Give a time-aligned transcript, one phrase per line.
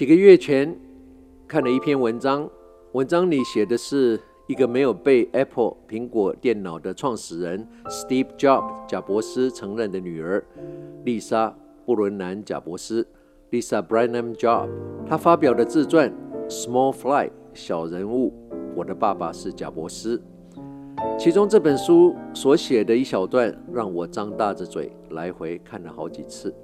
[0.00, 0.74] 几个月前
[1.46, 2.48] 看了一篇文章，
[2.92, 10.42] 文章里写的是一个没有被 Apple 苹果电脑的创始人 Steve Jobs 贾伯斯承认的女儿
[11.04, 11.54] 丽莎
[11.84, 13.06] 布伦南贾伯斯
[13.50, 14.70] Lisa Branham Jobs，
[15.06, 16.10] 她发表的自传
[16.50, 18.32] 《Small Fly》小人物，
[18.74, 20.18] 我的爸爸是贾伯斯。
[21.18, 26.54] 其中这本书所写的一小段，让我张大着嘴来回看了好几次。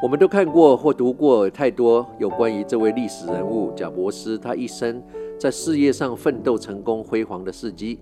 [0.00, 5.02] 我们都看过或读过太多有关于这位历史人物贾伯斯他一生
[5.36, 7.98] 在事业上奋斗成功辉煌的事迹。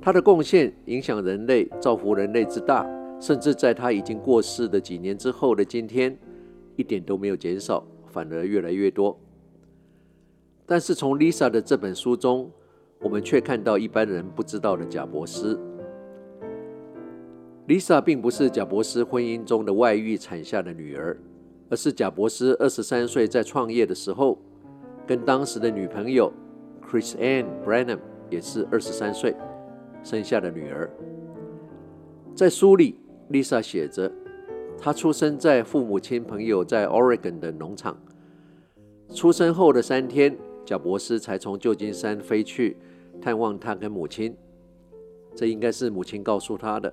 [0.00, 2.84] 他的贡献影响人类、造福人类之大，
[3.20, 6.16] 甚至在他已经过世的几年之后的今天，
[6.74, 9.16] 一点都没有减少，反而越来越多。
[10.66, 12.50] 但是从 Lisa 的这本书中，
[13.00, 15.58] 我们却看到一般人不知道的贾伯斯。
[17.68, 21.14] Lisa 并不是贾伯斯婚姻中的外遇产下的女儿，
[21.68, 24.38] 而是贾伯斯二十三岁在创业的时候，
[25.06, 26.32] 跟当时的女朋友
[26.82, 27.98] Chris Ann Branham
[28.30, 29.36] 也是二十三岁
[30.02, 30.90] 生下的女儿。
[32.34, 32.98] 在书里
[33.30, 34.10] ，Lisa 写着，
[34.78, 38.00] 她出生在父母亲朋友在 Oregon 的农场。
[39.10, 40.34] 出生后的三天，
[40.64, 42.78] 贾伯斯才从旧金山飞去
[43.20, 44.34] 探望他跟母亲。
[45.34, 46.90] 这应该是母亲告诉他的。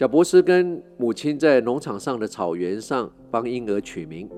[0.00, 4.30] 贾伯斯跟母亲在农场上的草原上帮婴儿取名，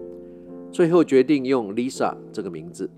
[0.72, 2.90] 最后决定用 Lisa 这个名字。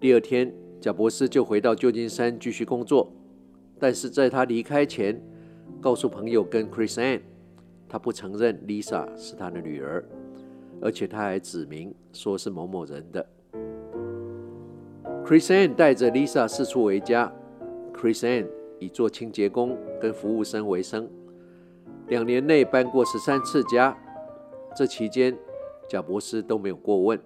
[0.00, 3.12] 第二天，贾伯斯就回到旧金山继续工作，
[3.78, 5.22] 但是在他离开前，
[5.80, 7.20] 告诉朋友跟 Chris Ann，
[7.88, 10.04] 他不承认 Lisa 是他的女儿，
[10.80, 13.24] 而且他还指明说是某某人的。
[15.24, 17.32] Chris Ann 带着 Lisa 四处为家
[17.94, 18.48] ，Chris Ann
[18.80, 21.08] 以做清洁工跟服务生为生。
[22.08, 23.94] 两年内搬过十三次家，
[24.74, 25.36] 这期间
[25.86, 27.20] 贾伯斯都没有过问。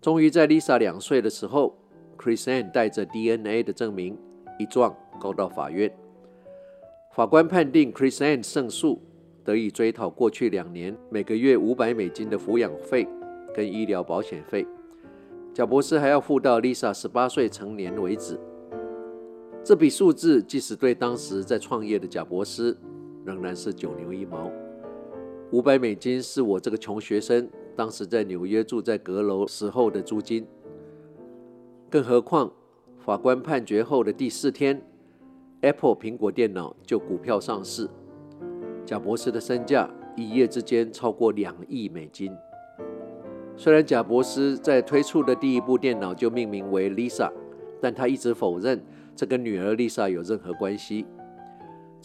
[0.00, 1.76] 终于在 Lisa 两岁的时候
[2.16, 4.16] ，Chris Ann 带着 DNA 的证明
[4.56, 5.92] 一状告到法院，
[7.12, 9.02] 法官判定 Chris Ann 胜诉，
[9.42, 13.08] 得以追讨过去两年每个月五百美金的抚养费
[13.52, 14.64] 跟医疗保险费。
[15.52, 18.38] 贾伯斯还要付到 Lisa 十八岁成年为止。
[19.64, 22.78] 这笔数字即使对当时在创业的贾伯斯，
[23.26, 24.50] 仍然是九牛一毛。
[25.50, 30.46] 五百美金是我这个穷学生当时在纽约住在阁楼时候的租金。
[31.90, 32.52] 更何况，
[32.98, 34.80] 法官判决后的第四天
[35.62, 37.88] ，Apple 苹果电脑就股票上市，
[38.84, 42.32] 贾博士的身价一夜之间超过两亿美金。
[43.56, 47.32] 虽然贾博士在推出的第一部电脑就命名为 Lisa，
[47.80, 51.06] 但他一直否认这跟女儿 Lisa 有任何关系。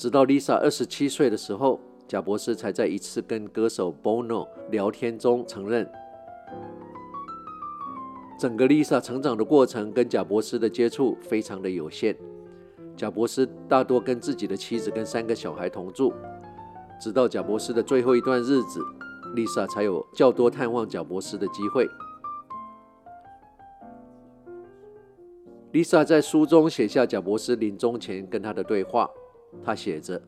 [0.02, 5.88] 直到 Lisa 二十七岁的时候，贾伯斯才在一次跟歌手 Bono 聊天中承认，
[8.40, 12.18] 整个 Lisa 成长的过程跟贾伯斯的接触非常的有限。
[12.98, 16.12] 贾伯斯大多跟自己的妻子跟三个小孩同住，
[17.00, 18.84] 直到贾伯斯的最后一段日子
[19.36, 21.88] ，Lisa 才有较多探望贾伯斯的机会。
[25.72, 29.08] Lisa 在书中写下贾伯斯临终前跟他的对话。
[29.64, 30.22] 他写着：“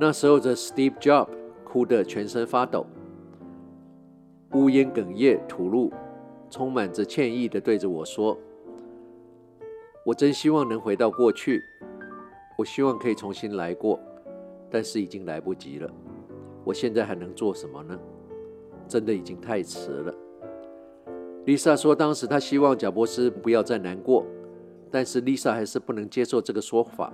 [0.00, 1.28] 那时候的 Steve Jobs
[1.64, 2.86] 哭得全身发抖，
[4.52, 5.92] 呜咽哽咽吐露，
[6.50, 8.38] 充满着歉意地对着我说
[10.04, 11.62] ：‘我真希望能回到过去，
[12.58, 13.98] 我希望可以重新来过，
[14.70, 15.90] 但是已经来不及了。
[16.64, 17.98] 我现在还能做什么呢？
[18.88, 20.14] 真的已经太迟了。
[21.44, 24.24] ’Lisa 说，当时她希望贾伯斯不要再难过，
[24.90, 27.12] 但是 Lisa 还是不能接受这个说法。”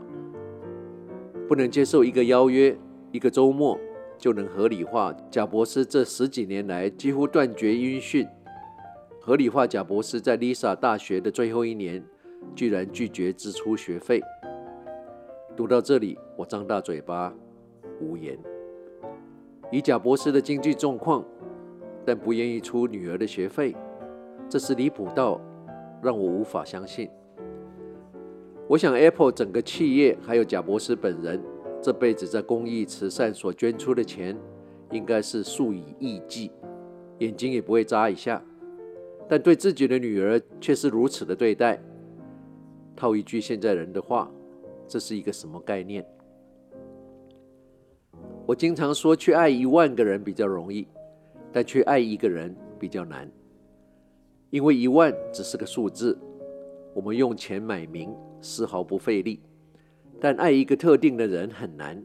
[1.49, 2.77] 不能接受一个邀约，
[3.11, 3.81] 一个周末
[4.19, 8.29] 就能合理化贾博士这十几年来几乎断绝音讯，
[9.19, 12.05] 合理化贾博士在 Lisa 大学的最后一年
[12.55, 14.21] 居然拒绝支出学费。
[15.57, 17.35] 读到这里，我张大嘴巴
[17.99, 18.39] 无言。
[19.73, 21.25] 以贾博士的经济状况，
[22.05, 23.75] 但不愿意出女儿的学费，
[24.51, 25.41] 这是离谱到
[26.03, 27.09] 让我无法相信。
[28.69, 31.43] 我想，Apple 整个企业还有贾博士本人
[31.83, 34.39] 这辈子在公益慈善所捐出的钱，
[34.91, 36.51] 应该是数以亿计，
[37.21, 38.45] 眼睛也不会眨一下。
[39.27, 41.83] 但对自己的女儿却是如此的对待。
[42.95, 44.31] 套一句现在人的话，
[44.87, 46.05] 这是一个什么概念？
[48.45, 50.87] 我经常说，去爱一万个人比较容易，
[51.51, 53.31] 但去爱一个人比较难，
[54.51, 56.19] 因为一万只是个数字。
[56.99, 58.13] 我们用钱买名，
[58.43, 59.41] 丝毫不费力，
[60.21, 62.05] 但爱一个特定的人很难，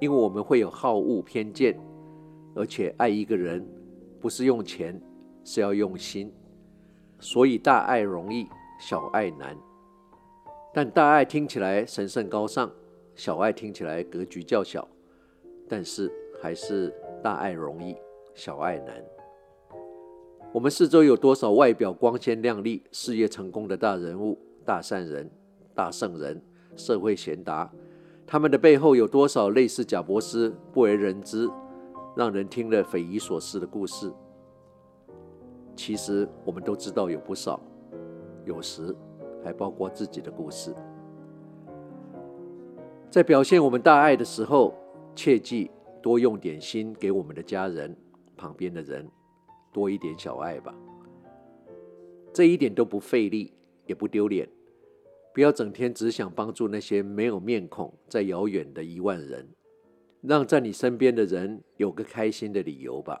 [0.00, 1.78] 因为我们会有好恶偏见，
[2.56, 3.64] 而且爱一个人
[4.20, 5.00] 不是用钱，
[5.44, 6.34] 是要用心。
[7.20, 8.48] 所以大爱容易，
[8.80, 9.56] 小爱难。
[10.72, 12.68] 但大爱听起来神圣高尚，
[13.14, 14.88] 小爱听起来格局较小。
[15.68, 16.10] 但是
[16.42, 16.92] 还是
[17.22, 17.96] 大爱容易，
[18.34, 19.00] 小爱难。
[20.54, 25.28] 我们四周有多少外表光鲜亮丽、事业成功的大人物、大善人、
[25.74, 26.40] 大圣人、
[26.76, 27.68] 社会贤达？
[28.24, 31.50] 他们的背后有多少类似贾伯斯不为人知、
[32.16, 34.12] 让人听了匪夷所思的故事？
[35.74, 37.60] 其实我们都知道有不少，
[38.44, 38.94] 有时
[39.42, 40.72] 还包括自己的故事。
[43.10, 44.72] 在表现我们大爱的时候，
[45.16, 45.68] 切记
[46.00, 47.96] 多用点心给我们的家人、
[48.36, 49.04] 旁边的人。
[49.74, 50.72] 多一点小爱吧，
[52.32, 53.52] 这一点都不费力，
[53.86, 54.48] 也不丢脸。
[55.34, 59.48] 不要整天只想帮助那些没有面孔、在遥远的一万人，
[60.20, 63.20] 让在你身边的人有个开心的理由吧。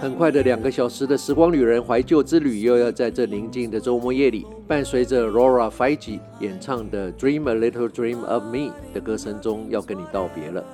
[0.00, 8.58] 很快的两个小时的时光旅人怀旧之旅，又要在这宁静的周末夜里，伴随着 Laura Fige 演唱的《Dream a Little Dream of Me》
[8.94, 10.64] 的歌声中，要跟你道别了。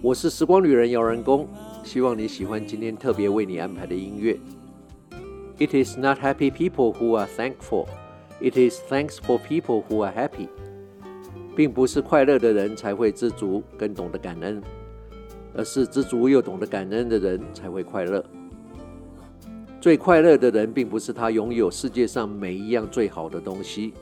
[0.00, 1.46] 我是时光旅人姚仁恭，
[1.84, 4.38] 希望你喜欢今天特别为你安排的音乐。
[5.58, 7.86] It is not happy people who are thankful,
[8.40, 10.48] it is thankful people who are happy。
[11.54, 14.62] 并不是快乐的人才会知足，更懂得感恩。
[15.56, 18.24] 而是知足又懂得感恩的人才会快乐。
[19.80, 23.94] 最快乐的人，并不是他拥有世界上每一样最好的东西，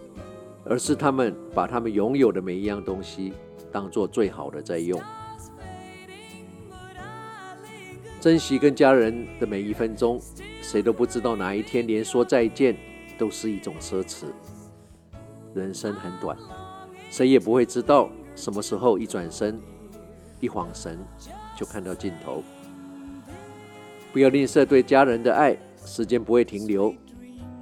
[0.65, 3.33] 而是他们把他们拥有的每一样东西
[3.71, 5.01] 当做最好的在用。
[8.19, 10.19] 珍惜跟家人的每一分钟，
[10.63, 12.75] 谁都不知道哪一天连说再见
[13.19, 14.25] 都是一种奢侈。
[15.53, 16.35] 人生很短，
[17.11, 19.61] 谁也不会知道什么时候一转身，
[20.41, 20.99] 一晃神。
[21.57, 22.43] 就看到尽头。
[24.13, 26.95] 不要吝啬对家人的爱，时间不会停留。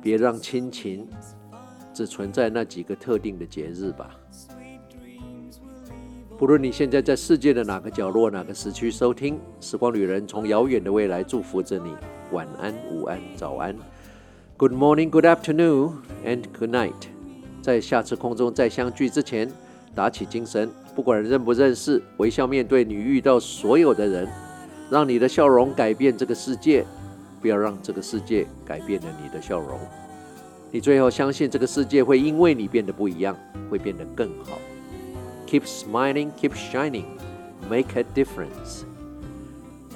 [0.02, 1.08] 别让亲情
[1.94, 4.10] 只存在那几个特定的节日吧。
[6.36, 11.94] 不论你现在在世界的哪个角落、哪个时区收听，时光旅人从遥远的未来祝福着你。
[12.32, 13.76] 晚安、午安、早安。
[14.56, 15.92] Good morning, good afternoon,
[16.24, 17.08] and good night。
[17.62, 19.48] 在下次空中再相聚之前，
[19.94, 20.68] 打起精神。
[20.94, 24.28] 不管认不认识，微笑面对你遇到所有的人，
[24.90, 26.84] 让你的笑容改变这个世界，
[27.40, 29.78] 不要让这个世界改变了你的笑容。
[30.70, 33.36] 你最后相信这个世界会因为你变得不一样，
[33.70, 34.58] 会变得更好。
[35.46, 37.04] Keep smiling, keep shining,
[37.68, 38.84] make a difference。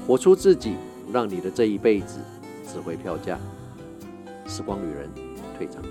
[0.06, 0.76] 活出自己，
[1.12, 2.18] 让你的这一辈子
[2.66, 3.38] 值回票价。
[4.46, 5.10] 时光旅人
[5.58, 5.82] 退场。